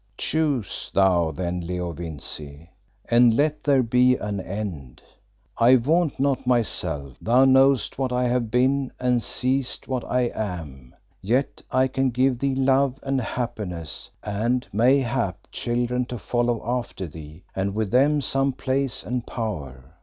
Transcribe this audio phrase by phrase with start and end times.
[0.17, 2.71] "Choose thou then Leo Vincey,
[3.05, 4.99] and let there be an end.
[5.59, 10.95] I vaunt not myself; thou knowest what I have been and seest what I am.
[11.21, 17.43] Yet I can give thee love and happiness and, mayhap, children to follow after thee,
[17.55, 19.93] and with them some place and power.